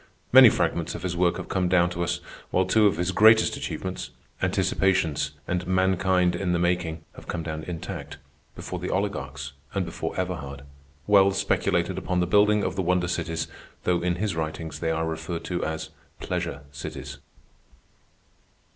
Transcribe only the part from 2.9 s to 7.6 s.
his greatest achievements, "Anticipations" and "Mankind in the Making," have come